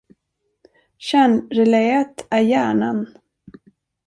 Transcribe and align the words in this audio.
Kärnreläet 0.97 2.27
är 2.29 2.39
hjärnan. 2.39 3.07